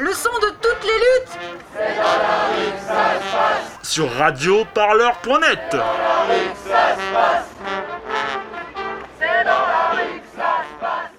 [0.00, 1.38] le son de toutes les luttes.
[1.74, 3.68] C'est dans la rue que ça se passe.
[3.82, 5.58] Sur radioparleur.net.
[5.70, 7.48] C'est dans la rue que ça se passe.
[9.18, 11.10] C'est dans la rue que ça se passe.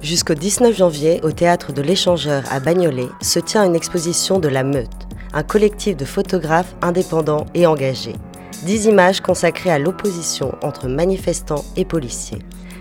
[0.00, 4.62] Jusqu'au 19 janvier, au théâtre de l'Échangeur à Bagnolet, se tient une exposition de La
[4.62, 8.14] Meute, un collectif de photographes indépendants et engagés.
[8.62, 12.38] Dix images consacrées à l'opposition entre manifestants et policiers.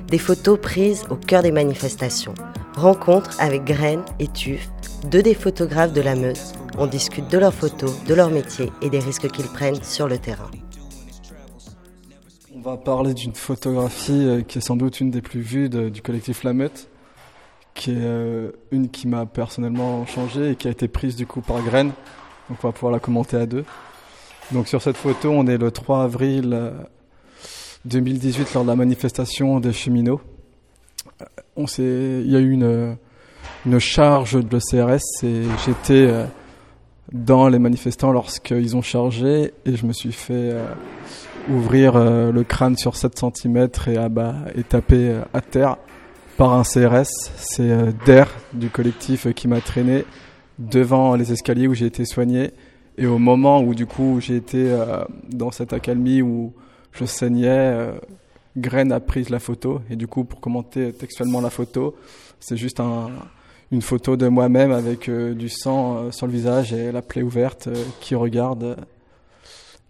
[0.08, 2.36] Des photos prises au cœur des manifestations.
[2.76, 4.70] Rencontres avec Graine et Tuf,
[5.10, 6.54] deux des photographes de la Meute.
[6.78, 10.20] On discute de leurs photos, de leur métier et des risques qu'ils prennent sur le
[10.20, 10.52] terrain.
[12.56, 16.02] On va parler d'une photographie euh, qui est sans doute une des plus vues du
[16.04, 16.88] collectif La Meute,
[17.74, 21.42] qui est euh, une qui m'a personnellement changé et qui a été prise du coup
[21.42, 21.92] par Graine.
[22.50, 23.66] Donc on va pouvoir la commenter à deux.
[24.52, 26.54] Donc sur cette photo, on est le 3 avril
[27.86, 30.22] 2018 euh, lors de la manifestation des cheminots.
[31.22, 32.98] Euh, on il y a eu une,
[33.66, 36.26] une charge de CRS et j'étais euh,
[37.12, 40.54] dans les manifestants lorsqu'ils ont chargé et je me suis fait
[41.50, 45.78] ouvrir le crâne sur 7 cm et, abat, et taper à terre
[46.36, 47.32] par un CRS.
[47.38, 47.72] C'est
[48.06, 50.04] Der du collectif qui m'a traîné
[50.58, 52.52] devant les escaliers où j'ai été soigné
[52.98, 56.54] et au moment où du coup j'ai été euh, dans cette accalmie où
[56.96, 57.94] je saignais, euh,
[58.58, 59.82] Graine a pris la photo.
[59.90, 61.96] Et du coup, pour commenter textuellement la photo,
[62.40, 63.10] c'est juste un,
[63.72, 67.70] une photo de moi-même avec euh, du sang sur le visage et la plaie ouverte
[68.00, 68.78] qui regarde,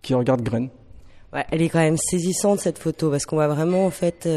[0.01, 0.69] qui regarde Graine.
[1.33, 4.27] Ouais, elle est quand même saisissante cette photo parce qu'on voit vraiment en fait,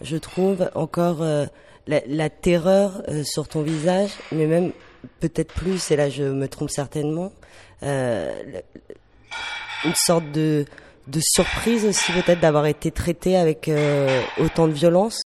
[0.00, 1.22] je trouve encore
[1.86, 4.72] la, la, terreur sur ton visage, mais même
[5.20, 5.90] peut-être plus.
[5.90, 7.32] Et là, je me trompe certainement
[7.82, 8.32] euh,
[9.84, 10.64] une sorte de,
[11.06, 15.22] de surprise aussi peut-être d'avoir été traité avec euh, autant de violence?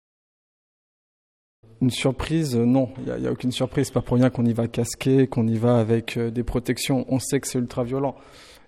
[1.82, 3.90] Une surprise, euh, non, il n'y a, aucune surprise.
[3.90, 7.04] Pas pour rien qu'on y va casqué, qu'on y va avec des protections.
[7.08, 8.16] On sait que c'est ultra violent.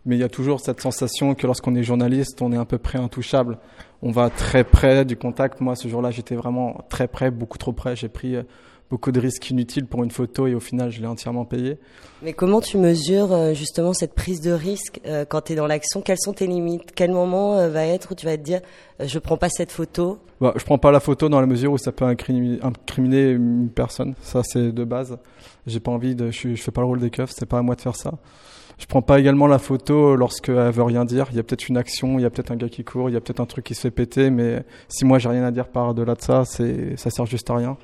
[0.05, 2.79] Mais il y a toujours cette sensation que lorsqu'on est journaliste, on est à peu
[2.79, 3.59] près intouchable.
[4.01, 5.61] On va très près du contact.
[5.61, 7.97] Moi, ce jour-là, j'étais vraiment très près, beaucoup trop près.
[7.97, 8.37] J'ai pris
[8.91, 11.79] beaucoup de risques inutiles pour une photo et au final, je l'ai entièrement payé.
[12.23, 15.67] Mais comment tu mesures euh, justement cette prise de risque euh, quand tu es dans
[15.67, 16.01] l'action?
[16.01, 16.93] Quelles sont tes limites?
[16.95, 18.61] Quel moment euh, va être où tu vas te dire
[19.01, 20.19] je prends pas cette photo?
[20.41, 24.15] Bah, Je prends pas la photo dans la mesure où ça peut incriminer, une personne.
[24.23, 25.19] Ça, c'est de base.
[25.67, 26.31] J'ai pas envie de.
[26.31, 28.13] Je, je fais pas le rôle des keufs, c'est pas à moi de faire ça.
[28.79, 31.27] Je prends pas également la photo lorsqu'elle veut rien dire.
[31.31, 33.13] Il y a peut-être une action, il y a peut-être un gars qui court, il
[33.13, 35.51] y a peut-être un truc qui se fait péter, mais si moi j'ai rien à
[35.51, 37.77] dire par delà de ça, c'est ça sert juste à rien.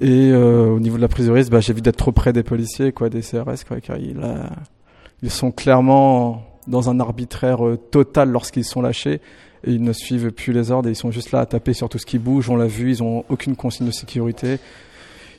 [0.00, 2.42] Et euh, au niveau de la prise de risque, bah, j'évite d'être trop près des
[2.42, 4.44] policiers, quoi, des CRS, quoi, car ils, euh,
[5.22, 9.20] ils sont clairement dans un arbitraire euh, total lorsqu'ils sont lâchés
[9.64, 11.88] et ils ne suivent plus les ordres et ils sont juste là à taper sur
[11.88, 12.48] tout ce qui bouge.
[12.50, 14.58] On l'a vu, ils ont aucune consigne de sécurité,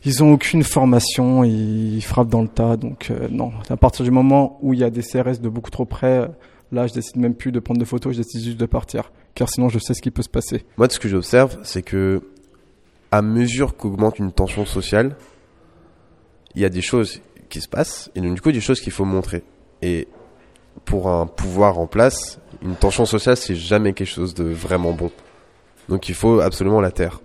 [0.06, 2.78] ils ont aucune formation, ils frappent dans le tas.
[2.78, 5.86] Donc non, à partir du moment où il y a des CRS de beaucoup trop
[5.86, 6.30] près,
[6.72, 9.50] là je décide même plus de prendre de photos, je décide juste de partir, car
[9.50, 10.66] sinon je sais ce qui peut se passer.
[10.78, 12.22] Moi, ce que j'observe, c'est que
[13.12, 15.16] à mesure qu'augmente une tension sociale,
[16.56, 18.94] il y a des choses qui se passent et donc du coup des choses qu'il
[18.94, 19.44] faut montrer.
[19.82, 20.08] Et
[20.86, 25.12] pour un pouvoir en place, une tension sociale c'est jamais quelque chose de vraiment bon.
[25.90, 27.20] Donc il faut absolument la taire.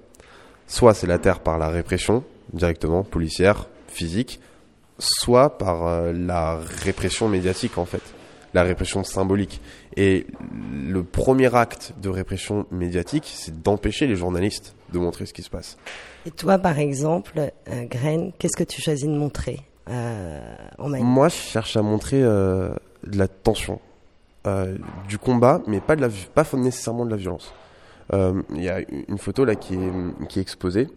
[0.66, 4.40] Soit c'est la taire par la répression directement policière, physique,
[4.98, 8.02] soit par euh, la répression médiatique en fait,
[8.56, 9.60] la répression symbolique.
[9.96, 10.26] Et
[10.72, 15.50] le premier acte de répression médiatique, c'est d'empêcher les journalistes de montrer ce qui se
[15.50, 15.76] passe.
[16.24, 21.28] Et toi, par exemple, euh, Graine, qu'est-ce que tu choisis de montrer euh, en Moi,
[21.28, 22.70] je cherche à montrer euh,
[23.06, 23.78] de la tension,
[24.46, 27.52] euh, du combat, mais pas, de la, pas nécessairement de la violence.
[28.12, 30.88] Il y a une photo là qui est, qui est exposée.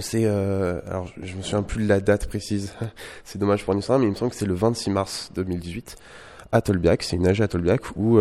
[0.00, 2.74] C'est alors je me souviens plus de la date précise.
[3.24, 5.96] c'est dommage pour histoire, mais il me semble que c'est le 26 mars 2018
[6.58, 7.02] à.
[7.02, 8.18] C'est une AG à Tolbiac où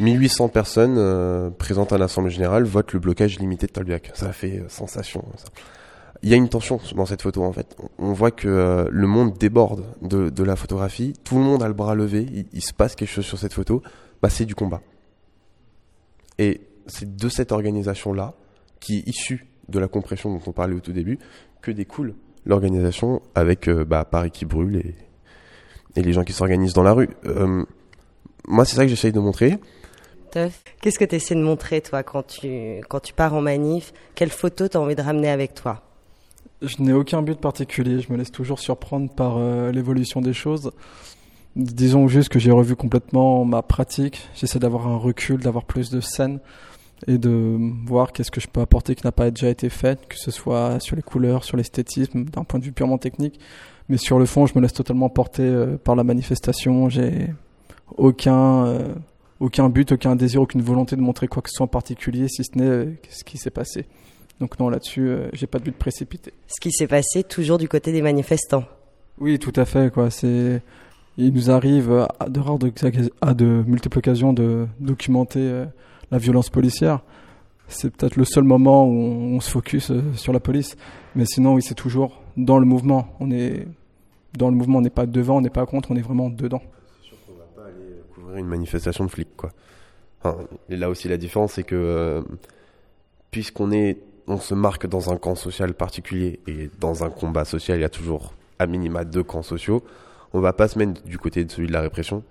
[0.00, 4.10] 1800 personnes euh, présentes à l'Assemblée Générale votent le blocage limité de Tolbiac.
[4.14, 5.24] Ça fait euh, sensation.
[6.22, 7.76] Il y a une tension dans cette photo en fait.
[7.98, 11.14] On voit que euh, le monde déborde de, la photographie.
[11.24, 12.26] Tout le monde a le bras levé.
[12.52, 13.82] Il, se passe quelque chose sur cette photo.
[14.22, 14.80] Bah, c'est du combat.
[16.38, 18.34] Et c'est de cette organisation-là,
[18.80, 21.18] qui est issue de la compression dont on parlait au tout début,
[21.60, 22.14] que découle
[22.46, 24.94] l'organisation avec bah, Paris qui brûle et,
[25.96, 27.10] et les gens qui s'organisent dans la rue.
[28.46, 29.58] moi, c'est ça que j'essaye de montrer.
[30.80, 33.92] Qu'est-ce que tu essaies de montrer, toi, quand tu, quand tu pars en manif?
[34.14, 35.82] Quelle photo tu as envie de ramener avec toi?
[36.62, 38.00] Je n'ai aucun but particulier.
[38.00, 40.72] Je me laisse toujours surprendre par euh, l'évolution des choses.
[41.56, 44.28] Disons juste que j'ai revu complètement ma pratique.
[44.34, 46.38] J'essaie d'avoir un recul, d'avoir plus de scènes.
[47.06, 47.56] et de
[47.86, 50.78] voir qu'est-ce que je peux apporter qui n'a pas déjà été fait, que ce soit
[50.80, 53.40] sur les couleurs, sur l'esthétisme, d'un point de vue purement technique.
[53.90, 56.88] Mais sur le fond, je me laisse totalement porter euh, par la manifestation.
[56.88, 57.26] J'ai
[57.96, 58.94] aucun, euh,
[59.40, 62.44] aucun but, aucun désir, aucune volonté de montrer quoi que ce soit en particulier, si
[62.44, 63.86] ce n'est euh, ce qui s'est passé.
[64.38, 66.32] Donc non, là-dessus, j'ai pas de but précipité.
[66.46, 68.62] Ce qui s'est passé toujours du côté des manifestants.
[69.18, 69.92] Oui, tout à fait.
[69.92, 70.08] Quoi.
[70.10, 70.62] C'est,
[71.18, 72.58] il nous arrive à de rares,
[73.20, 75.64] à de multiples occasions de documenter
[76.12, 77.02] la violence policière.
[77.66, 80.76] C'est peut-être le seul moment où on, se focus sur la police.
[81.14, 83.08] Mais sinon, oui, c'est toujours dans le mouvement.
[83.20, 83.66] On est
[84.36, 86.62] dans le mouvement, on n'est pas devant, on n'est pas contre, on est vraiment dedans.
[87.00, 89.50] C'est sûr qu'on va pas aller couvrir une manifestation de flics, quoi.
[90.68, 92.22] et là aussi, la différence, c'est que euh,
[93.30, 97.78] puisqu'on est, on se marque dans un camp social particulier et dans un combat social,
[97.78, 99.82] il y a toujours à minima deux camps sociaux.
[100.32, 102.22] On va pas se mettre du côté de celui de la répression.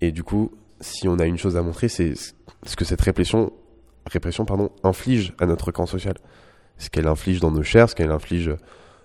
[0.00, 3.52] Et du coup, si on a une chose à montrer, c'est ce que cette répression,
[4.06, 6.14] répression pardon, inflige à notre camp social.
[6.78, 8.54] Ce qu'elle inflige dans nos chairs, ce qu'elle inflige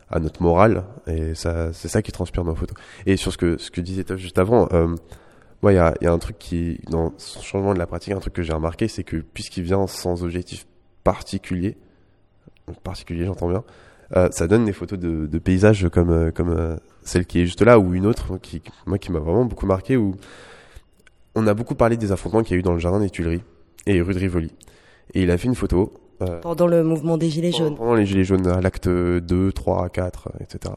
[0.09, 0.83] à notre morale.
[1.07, 2.77] Et ça, c'est ça qui transpire dans nos photos.
[3.05, 4.95] Et sur ce que, ce que disait juste avant, euh,
[5.63, 8.19] il y, a, y a un truc qui, dans ce changement de la pratique, un
[8.19, 10.65] truc que j'ai remarqué, c'est que puisqu'il vient sans objectif
[11.03, 11.77] particulier,
[12.83, 13.63] particulier j'entends bien,
[14.15, 17.79] euh, ça donne des photos de, paysages comme, euh, comme celle qui est juste là,
[17.79, 20.15] ou une autre, qui, moi qui m'a vraiment beaucoup marqué, où
[21.35, 23.43] on a beaucoup parlé des affrontements qu'il y a eu dans le jardin des Tuileries
[23.85, 24.51] et rue de Rivoli.
[25.13, 25.93] Et il a fait une photo.
[26.21, 27.75] Euh, pendant le mouvement des Gilets jaunes.
[27.75, 30.73] Pendant les Gilets jaunes, à l'acte 2, 3, 4, etc.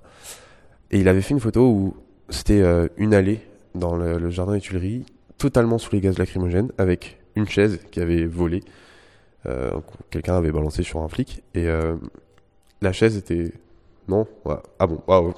[0.90, 1.96] Et il avait fait une photo où
[2.28, 3.40] c'était euh, une allée
[3.74, 5.06] dans le, jardin des Tuileries,
[5.38, 8.62] totalement sous les gaz lacrymogènes, avec une chaise qui avait volé.
[9.46, 9.70] Euh,
[10.10, 11.42] quelqu'un avait balancé sur un flic.
[11.54, 11.66] Et
[12.82, 13.52] la chaise était...
[14.08, 14.26] Non
[14.78, 15.34] Ah bon, waouh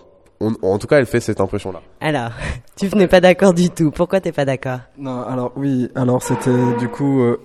[0.62, 1.82] en tout cas, elle fait cette impression-là.
[2.00, 2.30] Alors,
[2.76, 3.90] tu n'es pas d'accord du tout.
[3.90, 4.80] Pourquoi t'es pas d'accord?
[4.98, 7.40] Non, alors oui, alors c'était du coup euh,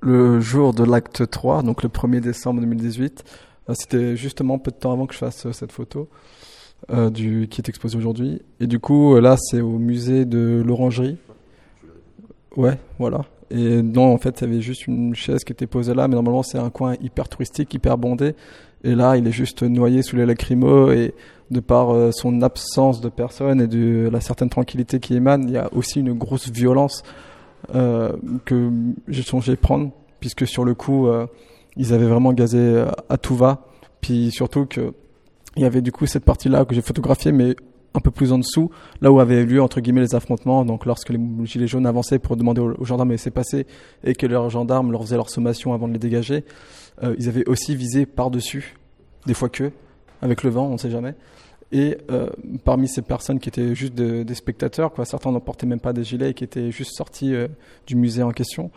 [0.00, 3.24] le jour de l'acte 3, donc le 1er décembre 2018.
[3.68, 6.08] Euh, c'était justement peu de temps avant que je fasse euh, cette photo
[7.10, 8.40] du, qui est exposée aujourd'hui.
[8.60, 11.18] Et du coup, là, c'est au musée de l'Orangerie.
[12.56, 13.22] Ouais, voilà.
[13.50, 16.14] Et non, en fait, il y avait juste une chaise qui était posée là, mais
[16.14, 18.34] normalement, c'est un coin hyper touristique, hyper bondé.
[18.84, 21.14] Et là, il est juste noyé sous les lacrymos et
[21.50, 25.54] de par euh, son absence de personnes et de la certaine tranquillité qui émane, il
[25.54, 27.12] y a aussi une grosse violence euh,
[27.72, 28.70] que
[29.08, 29.90] j'ai songé prendre,
[30.20, 31.26] puisque sur le coup, euh,
[31.76, 33.66] ils avaient vraiment gazé à tout va.
[34.00, 34.92] Puis surtout que
[35.56, 37.56] il y avait du coup cette partie-là que j'ai photographiée, mais
[37.94, 38.70] un peu plus en dessous,
[39.00, 40.64] là où avaient lieu entre guillemets les affrontements.
[40.64, 43.66] Donc lorsque les gilets jaunes avançaient pour demander aux, gendarmes qui s'est passé
[44.04, 46.44] et que leurs gendarmes leur faisaient leur sommation avant de les dégager,
[47.18, 48.76] ils avaient aussi visé par-dessus,
[49.26, 49.70] des fois que,
[50.20, 51.14] avec le vent, on ne sait jamais.
[51.70, 52.30] Et euh,
[52.64, 56.02] parmi ces personnes qui étaient juste des spectateurs, quoi, certains n'en portaient même pas des
[56.02, 57.46] gilets et qui étaient juste sortis euh,
[57.86, 58.70] du musée en question,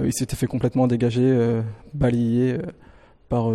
[0.00, 1.62] euh, ils s'étaient fait complètement dégager,
[1.94, 2.58] balayer
[3.30, 3.50] par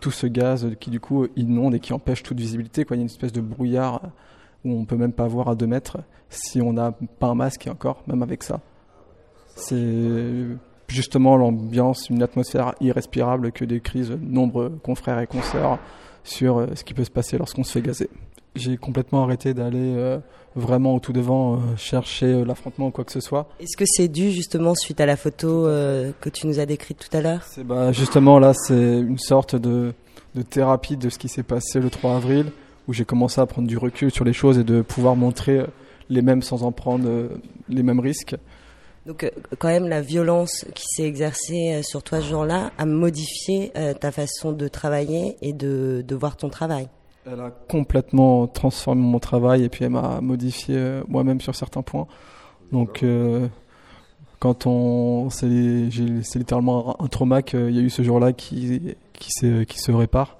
[0.00, 2.84] tout ce gaz qui du coup inonde et qui empêche toute visibilité.
[2.84, 2.96] Quoi.
[2.96, 4.02] Il y a une espèce de brouillard
[4.64, 5.98] où on peut même pas voir à deux mètres
[6.28, 8.60] si on n'a pas un masque et encore, même avec ça.
[9.54, 10.46] C'est
[10.88, 15.78] justement l'ambiance, une atmosphère irrespirable que décrivent nombreux confrères et consoeurs
[16.24, 18.10] sur ce qui peut se passer lorsqu'on se fait gazer
[18.54, 20.18] j'ai complètement arrêté d'aller euh,
[20.56, 23.48] vraiment au tout devant euh, chercher euh, l'affrontement ou quoi que ce soit.
[23.60, 27.16] Est-ce que c'est dû justement suite à la photo que tu nous as décrite tout
[27.16, 27.42] à l'heure?
[27.44, 29.94] C'est bah, justement là, c'est une sorte de,
[30.34, 32.52] de thérapie de ce qui s'est passé le 3 avril,
[32.88, 35.64] où j'ai commencé à prendre du recul sur les choses et de pouvoir montrer
[36.10, 37.08] les mêmes sans en prendre
[37.68, 38.36] les mêmes risques.
[39.06, 39.28] Donc
[39.58, 44.52] quand même la violence qui s'est exercée sur toi ce jour-là a modifié ta façon
[44.52, 46.88] de travailler et de, de voir ton travail.
[47.24, 51.82] Elle a complètement transformé mon travail et puis elle m'a modifié euh, moi-même sur certains
[51.82, 52.08] points.
[52.72, 53.46] Donc, euh,
[54.40, 59.78] quand on, c'est littéralement un trauma qu'il y a eu ce jour-là qui, qui, qui
[59.78, 60.36] se répare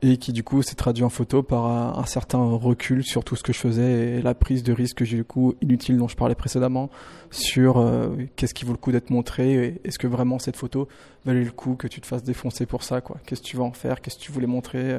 [0.00, 3.42] et qui du coup s'est traduit en photo par un, certain recul sur tout ce
[3.42, 6.90] que je faisais et la prise de risque du coup inutile dont je parlais précédemment
[7.30, 10.88] sur euh, qu'est-ce qui vaut le coup d'être montré est-ce que vraiment cette photo
[11.24, 13.18] valait le coup que tu te fasses défoncer pour ça quoi.
[13.26, 14.00] Qu'est-ce que tu vas en faire?
[14.00, 14.98] Qu'est-ce que tu voulais montrer?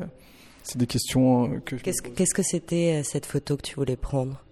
[0.63, 1.75] C'est des questions euh, que.
[1.75, 4.43] Qu'est-ce que c'était euh, cette photo que tu voulais prendre?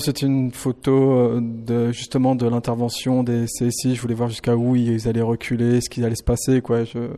[0.00, 3.94] C'était une photo euh, de, justement de l'intervention des CSI.
[3.94, 6.60] Je voulais voir jusqu'à où ils allaient reculer, ce qui allait se passer.
[6.60, 6.84] Quoi.
[6.84, 7.08] Je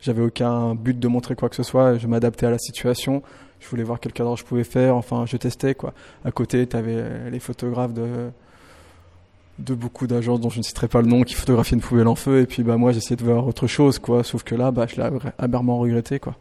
[0.00, 1.98] j'avais aucun but de montrer quoi que ce soit.
[1.98, 3.22] Je m'adaptais à la situation.
[3.58, 4.96] Je voulais voir quel cadre je pouvais faire.
[4.96, 5.92] Enfin, je testais quoi.
[6.24, 8.30] À côté, tu avais les photographes de
[9.58, 12.14] de beaucoup d'agences dont je ne citerai pas le nom qui photographiaient une poubelle en
[12.14, 12.40] feu.
[12.40, 14.24] Et puis bah moi, j'essayais de voir autre chose quoi.
[14.24, 16.34] Sauf que là, bah je l'ai amèrement regretté quoi.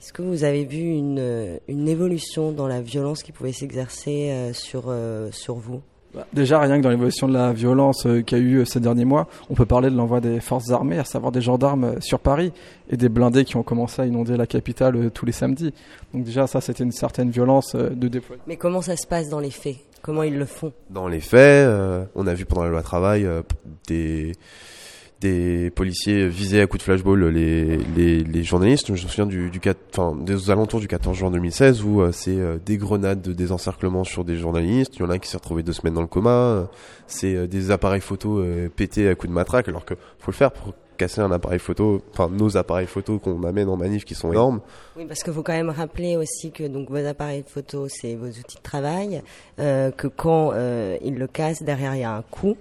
[0.00, 4.52] Est-ce que vous avez vu une, une, évolution dans la violence qui pouvait s'exercer euh,
[4.52, 5.80] sur, euh, sur vous?
[6.14, 8.80] Bah, déjà, rien que dans l'évolution de la violence euh, qu'il y a eu ces
[8.80, 12.20] derniers mois, on peut parler de l'envoi des forces armées, à savoir des gendarmes sur
[12.20, 12.52] Paris
[12.90, 15.74] et des blindés qui ont commencé à inonder la capitale tous les samedis.
[16.14, 18.42] Donc déjà, ça, c'était une certaine violence de déploiement.
[18.46, 19.76] Mais comment ça se passe dans les faits?
[20.02, 20.72] Comment ils le font?
[20.90, 23.42] Dans les faits, euh, on a vu pendant la loi travail euh,
[23.88, 24.32] des
[25.20, 28.86] des policiers visaient à coups de flashball les, les, les journalistes.
[28.86, 32.12] Je me souviens du, du 4, enfin, des alentours du 14 juin 2016 où euh,
[32.12, 34.96] c'est euh, des grenades de désencerclement sur des journalistes.
[34.96, 36.68] Il y en a un qui s'est retrouvé deux semaines dans le coma.
[37.08, 38.44] C'est euh, des appareils photo
[38.76, 42.02] pétés à coups de matraque alors que faut le faire pour casser un appareil photo,
[42.12, 44.60] enfin nos appareils photo qu'on amène en manif qui sont énormes.
[44.96, 48.26] Oui, parce qu'il faut quand même rappeler aussi que donc vos appareils photo, c'est vos
[48.26, 49.22] outils de travail,
[49.58, 50.52] que quand
[51.00, 52.56] ils le cassent, derrière il y a un coût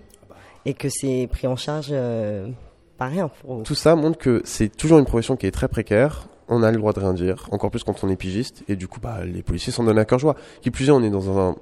[0.68, 2.50] et que c'est pris en charge euh,
[2.98, 3.32] pas rien.
[3.64, 6.28] Tout ça montre que c'est toujours une profession qui est très précaire.
[6.50, 8.88] On a le droit de rien dire, encore plus quand on est pigiste, et du
[8.88, 10.36] coup, bah, les policiers s'en donnent à cœur joie.
[10.62, 11.56] Qui plus est, on est dans un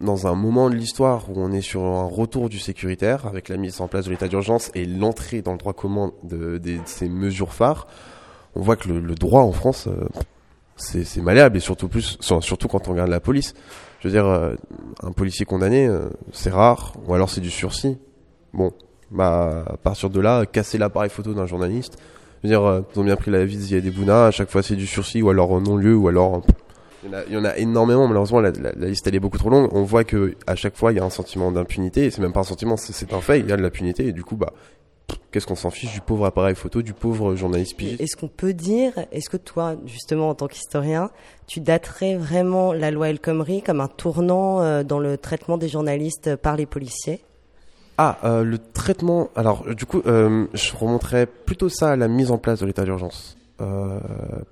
[0.00, 3.58] dans un moment de l'histoire où on est sur un retour du sécuritaire avec la
[3.58, 7.52] mise en place de l'état d'urgence et l'entrée dans le droit commun de, ces mesures
[7.52, 7.86] phares.
[8.54, 10.08] On voit que le, droit en France, euh,
[10.76, 13.52] c'est malléable et surtout plus, sur- surtout quand on regarde la police.
[14.00, 14.54] Je veux dire, euh,
[15.02, 15.86] un policier condamné,
[16.32, 17.98] c'est rare, ou alors c'est du sursis.
[18.52, 18.72] Bon,
[19.10, 21.98] bah à partir de là, casser l'appareil photo d'un journaliste,
[22.42, 24.62] je veux dire, euh, ils ont bien pris la visite des Bouna, à chaque fois
[24.62, 26.42] c'est du sursis, ou alors non-lieu, ou alors...
[27.02, 29.14] Il y, en a, il y en a énormément, malheureusement la, la- la liste elle
[29.14, 29.70] est beaucoup trop longue.
[29.72, 32.32] On voit que à chaque fois il y a un sentiment d'impunité, et c'est même
[32.34, 34.36] pas un sentiment, c'est c'est un fait, il y a de l'impunité, et du coup,
[34.36, 34.52] bah,
[35.30, 38.52] qu'est-ce qu'on s'en fiche du pauvre appareil photo, du pauvre journaliste pigiste Est-ce qu'on peut
[38.52, 41.10] dire, est-ce que toi, justement, en tant qu'historien,
[41.46, 45.68] tu daterais vraiment la loi El Khomri comme un tournant euh, dans le traitement des
[45.68, 47.22] journalistes par les policiers?
[48.02, 49.28] Ah, euh, le traitement.
[49.36, 52.64] Alors, euh, du coup, euh, je remonterais plutôt ça à la mise en place de
[52.64, 53.36] l'état d'urgence.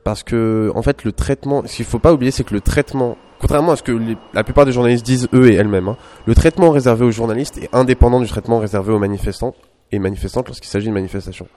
[0.05, 1.63] Parce que, en fait, le traitement.
[1.65, 3.99] Ce qu'il faut pas oublier, c'est que le traitement, contrairement à ce que
[4.35, 7.75] la plupart des journalistes disent eux et elles-mêmes, hein, le traitement réservé aux journalistes est
[7.75, 9.55] indépendant du traitement réservé aux manifestants
[9.93, 11.49] et manifestantes lorsqu'il s'agit de manifestations.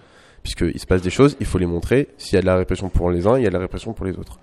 [0.44, 2.08] Puisqu'il se passe des choses, il faut les montrer.
[2.18, 3.92] S'il y a de la répression pour les uns, il y a de la répression
[3.92, 4.40] pour les autres.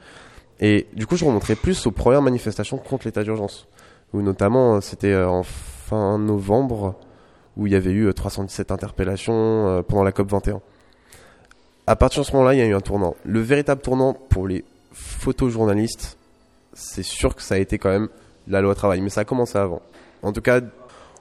[0.60, 3.68] Et du coup, je remonterais plus aux premières manifestations contre l'état d'urgence.
[4.12, 6.94] Où notamment, c'était en fin novembre
[7.58, 10.60] où il y avait eu euh, 317 interpellations euh, pendant la COP 21.
[11.86, 13.16] À partir de ce moment-là, il y a eu un tournant.
[13.24, 16.16] Le véritable tournant pour les photojournalistes,
[16.72, 18.08] c'est sûr que ça a été quand même
[18.46, 19.82] la loi travail, mais ça a commencé avant.
[20.22, 20.60] En tout cas,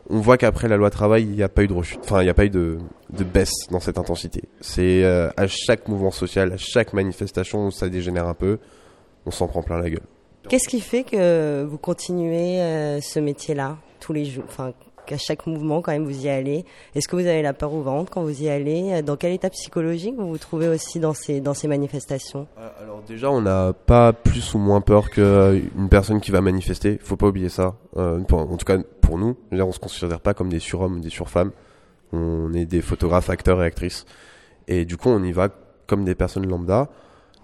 [0.10, 2.25] on voit qu'après la loi travail, il n'y a pas eu de rechute, enfin, il
[2.25, 2.77] n'y a pas eu de,
[3.10, 4.44] baisse dans cette intensité.
[4.62, 8.60] C'est euh, à chaque mouvement social, à chaque manifestation où ça dégénère un peu,
[9.25, 10.06] on s'en prend plein la gueule.
[10.48, 14.46] Qu'est-ce qui fait que vous continuez euh, ce métier-là tous les jours
[15.07, 16.65] qu'à chaque mouvement, quand même, vous y allez.
[16.93, 18.91] Est-ce que vous avez la peur au ventre quand vous y allez?
[18.93, 22.47] Euh, Dans quel état psychologique vous vous trouvez aussi dans ces, dans ces manifestations?
[22.59, 26.99] Euh, Alors déjà, on n'a pas plus ou moins peur qu'une personne qui va manifester.
[27.01, 27.75] Faut pas oublier ça.
[27.97, 31.09] Euh, en tout cas, pour nous, on se considère pas comme des surhommes ou des
[31.09, 31.51] surfemmes.
[32.13, 34.05] On est des photographes, acteurs et actrices.
[34.67, 35.49] Et du coup, on y va
[35.87, 36.89] comme des personnes lambda.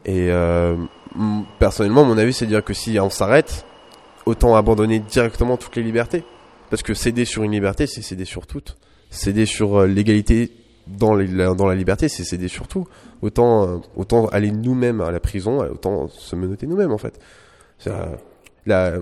[0.05, 0.75] Et euh,
[1.59, 3.65] personnellement, mon avis, c'est de dire que si on s'arrête,
[4.25, 6.23] autant abandonner directement toutes les libertés.
[6.73, 8.77] Parce que céder sur une liberté, c'est céder sur toutes.
[9.11, 10.49] Céder sur euh, l'égalité
[10.87, 12.87] dans, la- liberté, c'est céder sur tout.
[13.21, 13.79] Autant,
[14.11, 17.19] euh, aller nous-mêmes à la prison, euh, autant se menotter nous-mêmes en fait.
[18.65, 18.93] Là,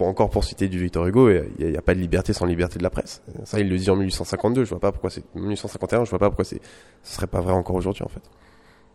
[0.00, 2.82] encore pour citer du Victor Hugo, il n'y a, pas de liberté sans liberté de
[2.82, 3.22] la presse.
[3.44, 4.64] Ça, il le dit en 1852.
[4.64, 6.04] Je vois pas pourquoi c'est 1851.
[6.04, 6.60] Je vois pas pourquoi c'est,
[7.02, 8.20] ce serait pas vrai encore aujourd'hui en fait.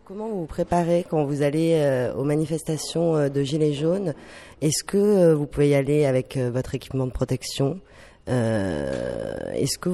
[0.06, 4.14] Comment vous vous préparez quand vous allez euh, aux manifestations euh, de Gilets jaunes?
[4.60, 7.80] Est-ce que euh, vous pouvez y aller avec votre équipement de protection?
[8.28, 9.90] Est-ce que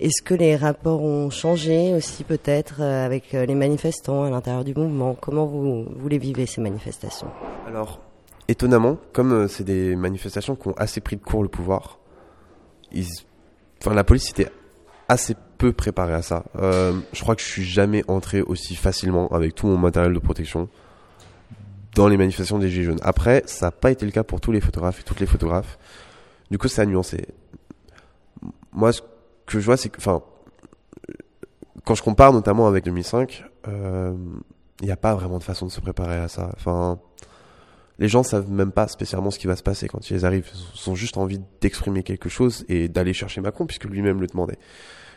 [0.00, 5.14] est-ce que les rapports ont changé aussi peut-être avec les manifestants à l'intérieur du mouvement?
[5.18, 7.28] Comment vous, vous les vivez ces manifestations?
[7.66, 8.00] Alors,
[8.48, 11.98] étonnamment, comme c'est des manifestations qui ont assez pris de court le pouvoir,
[12.92, 13.06] ils...
[13.86, 14.48] la police était
[15.10, 16.44] assez peu préparée à ça.
[16.56, 20.18] Euh, je crois que je suis jamais entré aussi facilement avec tout mon matériel de
[20.20, 20.68] protection
[21.96, 23.00] dans les manifestations des Gilets jaunes.
[23.02, 25.78] Après, ça n'a pas été le cas pour tous les photographes et toutes les photographes.
[26.52, 27.26] Du coup, ça a nuancé.
[28.72, 29.00] Moi, ce
[29.46, 30.22] que je vois, c'est que, enfin,
[31.84, 34.14] quand je compare notamment avec 2005, euh,
[34.80, 36.50] il n'y a pas vraiment de façon de se préparer à ça.
[36.54, 37.00] Enfin,
[38.00, 40.50] les gens savent même pas spécialement ce qui va se passer quand ils arrivent.
[40.74, 44.58] Ils ont juste envie d'exprimer quelque chose et d'aller chercher Macron puisque lui-même le demandait.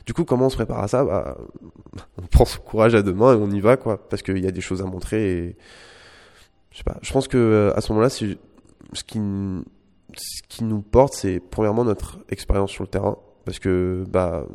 [0.05, 1.05] Du coup, comment on se prépare à ça?
[1.05, 1.37] Bah,
[2.21, 4.47] On prend son courage à deux mains et on y va, quoi, parce qu'il y
[4.47, 5.55] a des choses à montrer.
[6.71, 6.97] Je sais pas.
[7.01, 12.71] Je pense que euh, à ce moment-là, ce qui, nous porte, c'est premièrement notre expérience
[12.71, 14.45] sur le terrain, parce que bah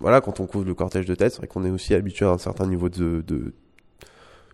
[0.00, 2.38] voilà, quand on couvre le cortège de tête, c'est qu'on est aussi habitué à un
[2.38, 3.54] certain niveau de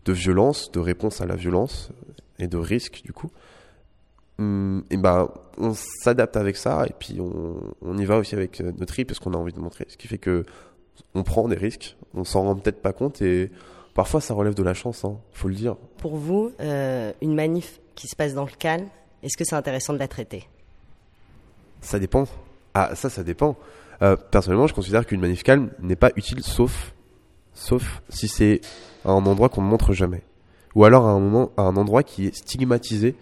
[0.07, 1.91] violence, de réponse à la violence
[2.43, 3.31] et de risque du coup.
[4.39, 5.29] hum, et ben,
[5.59, 9.09] on s'adapte avec ça et puis on, on y va aussi avec euh, notre trip
[9.09, 9.87] parce qu'on a envie de montrer.
[9.89, 10.45] Ce qui fait que
[11.15, 13.51] on prend des risques, on s'en rend peut-être pas compte et
[13.95, 15.77] parfois ça relève de la chance, hein, faut le dire.
[15.99, 18.89] Pour vous, euh, une manif qui se passe dans le calme,
[19.23, 20.49] est-ce que c'est intéressant de la traiter?
[21.81, 22.27] Ça dépend.
[22.75, 23.57] Ah, ça, ça dépend.
[24.03, 26.95] Euh, personnellement, je considère qu'une manif calme n'est pas utile sauf,
[27.53, 28.61] sauf si c'est
[29.05, 30.23] à un endroit qu'on ne montre jamais.
[30.75, 33.15] Ou alors à un moment, à un endroit qui est stigmatisé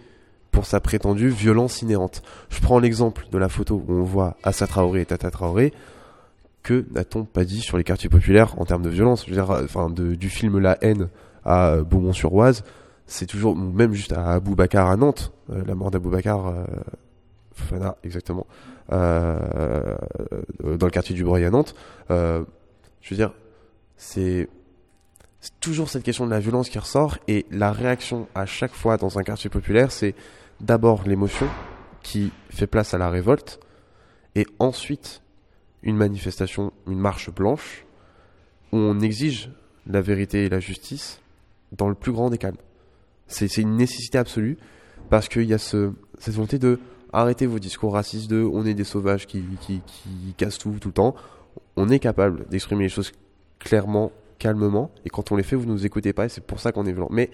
[0.51, 2.21] pour sa prétendue violence inhérente.
[2.49, 5.73] Je prends l'exemple de la photo où on voit Assa Traoré et Tata Traoré.
[6.63, 9.25] Que n'a-t-on pas dit sur les quartiers populaires en termes de violence?
[9.25, 11.09] Je veux dire, euh, enfin, du film La haine
[11.45, 12.63] à euh, Beaumont-sur-Oise,
[13.05, 16.65] c'est toujours, ou même juste à Aboubacar à Nantes, euh, la mort d'Aboubacar, euh,
[17.53, 18.45] Fofana, exactement,
[18.91, 19.95] euh,
[20.63, 21.75] dans le quartier du Breuil à Nantes.
[22.11, 22.43] Euh,
[23.01, 23.33] je veux dire,
[23.97, 24.49] c'est
[25.41, 28.97] c'est toujours cette question de la violence qui ressort et la réaction à chaque fois
[28.97, 30.13] dans un quartier populaire, c'est
[30.59, 31.47] d'abord l'émotion
[32.03, 33.59] qui fait place à la révolte
[34.35, 35.21] et ensuite
[35.81, 37.85] une manifestation, une marche blanche
[38.73, 39.51] où on exige
[39.87, 41.21] la vérité et la justice
[41.71, 42.57] dans le plus grand des calmes.
[43.27, 44.57] C'est une nécessité absolue
[45.09, 46.79] parce qu'il y a ce, cette volonté de
[47.13, 49.81] arrêter vos discours racistes de on est des sauvages qui, qui
[50.37, 51.15] cassent tout tout le temps.
[51.77, 53.13] On est capable d'exprimer les choses
[53.57, 56.59] clairement, calmement, et quand on les fait, vous ne nous écoutez pas, et c'est pour
[56.59, 57.09] ça qu'on est violent.
[57.11, 57.29] Mais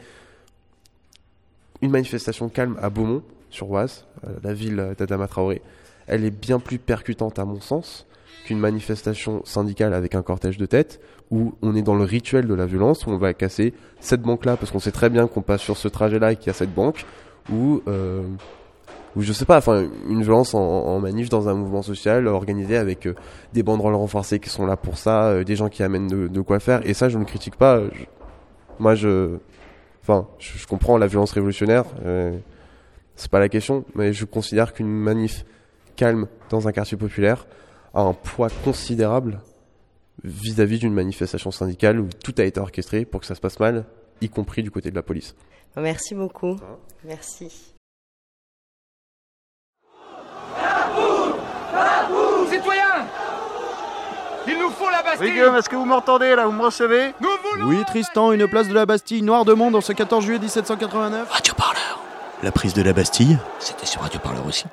[1.81, 5.62] une manifestation calme à Beaumont, sur Oise, euh, la ville d'Adama Traoré,
[6.07, 8.05] elle est bien plus percutante à mon sens
[8.45, 11.00] qu'une manifestation syndicale avec un cortège de tête,
[11.31, 14.57] où on est dans le rituel de la violence, où on va casser cette banque-là,
[14.57, 16.74] parce qu'on sait très bien qu'on passe sur ce trajet-là et qu'il y a cette
[16.74, 17.05] banque,
[17.51, 17.81] ou...
[17.88, 18.24] Euh,
[19.15, 22.77] ou je sais pas, enfin une violence en, en manif dans un mouvement social organisé
[22.77, 23.15] avec euh,
[23.53, 26.41] des banderoles renforcées qui sont là pour ça, euh, des gens qui amènent de, de
[26.41, 26.86] quoi faire.
[26.88, 27.81] Et ça, je ne critique pas.
[27.93, 28.03] Je-
[28.79, 29.38] moi, je,
[30.01, 31.86] enfin, je, je comprends la violence révolutionnaire.
[32.05, 32.38] Euh,
[33.15, 35.45] c'est pas la question, mais je considère qu'une manif
[35.95, 37.48] calme dans un quartier populaire
[37.93, 39.39] a un poids considérable
[40.24, 43.86] vis-à-vis d'une manifestation syndicale où tout a été orchestré pour que ça se passe mal,
[44.22, 45.35] y compris du côté de la police.
[45.77, 46.55] Merci beaucoup.
[47.05, 47.75] Merci.
[52.65, 53.05] Citoyens
[54.47, 57.13] Il nous faut la Bastille Oui Guillaume, est-ce que vous m'entendez là Vous me recevez
[57.21, 60.23] Nous voulons Oui, Tristan, une place de la Bastille, Noir de Monde, en ce 14
[60.23, 61.29] juillet 1789.
[61.29, 61.99] Radio Parleur.
[62.43, 64.65] La prise de la Bastille, c'était sur Radio Parleur aussi.